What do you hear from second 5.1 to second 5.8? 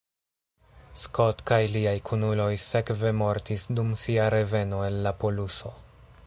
poluso.